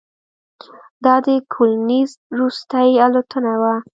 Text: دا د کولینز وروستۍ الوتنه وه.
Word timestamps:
دا 1.05 1.15
د 1.25 1.27
کولینز 1.53 2.11
وروستۍ 2.35 2.89
الوتنه 3.05 3.53
وه. 3.61 3.75